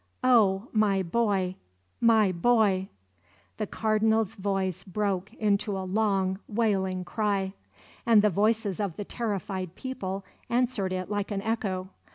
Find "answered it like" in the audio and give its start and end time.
10.49-11.29